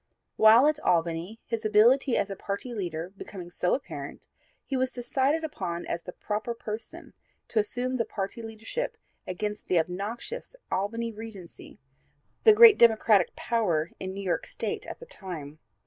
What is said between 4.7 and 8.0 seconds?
was decided upon as the proper person to assume